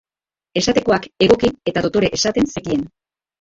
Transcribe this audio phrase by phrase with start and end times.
[0.61, 2.89] Esatekoak egoki eta dotore esaten zekien.